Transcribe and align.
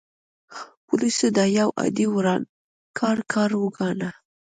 پولیسو 0.87 1.27
دا 1.37 1.45
یو 1.59 1.69
عادي 1.79 2.05
ورانکار 2.15 3.17
کار 3.33 3.51
وګاڼه. 3.61 4.09